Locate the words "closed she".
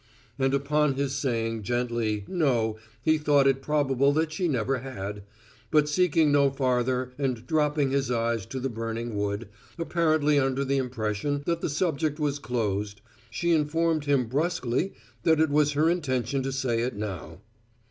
12.39-13.51